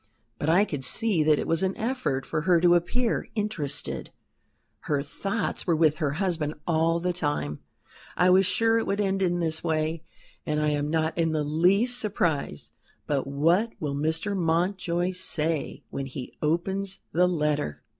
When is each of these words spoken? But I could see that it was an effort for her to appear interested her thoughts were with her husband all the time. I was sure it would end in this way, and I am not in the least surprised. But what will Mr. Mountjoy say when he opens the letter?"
But 0.39 0.49
I 0.49 0.65
could 0.65 0.83
see 0.83 1.21
that 1.21 1.37
it 1.37 1.45
was 1.45 1.61
an 1.61 1.77
effort 1.77 2.25
for 2.25 2.41
her 2.41 2.59
to 2.59 2.73
appear 2.73 3.27
interested 3.35 4.11
her 4.85 5.03
thoughts 5.03 5.67
were 5.67 5.75
with 5.75 5.97
her 5.97 6.13
husband 6.13 6.55
all 6.65 6.99
the 6.99 7.13
time. 7.13 7.59
I 8.17 8.31
was 8.31 8.47
sure 8.47 8.79
it 8.79 8.87
would 8.87 8.99
end 8.99 9.21
in 9.21 9.41
this 9.41 9.63
way, 9.63 10.01
and 10.43 10.59
I 10.59 10.69
am 10.69 10.89
not 10.89 11.15
in 11.19 11.33
the 11.33 11.43
least 11.43 11.99
surprised. 11.99 12.71
But 13.05 13.27
what 13.27 13.73
will 13.79 13.93
Mr. 13.93 14.35
Mountjoy 14.35 15.11
say 15.11 15.83
when 15.91 16.07
he 16.07 16.33
opens 16.41 17.01
the 17.11 17.27
letter?" 17.27 17.83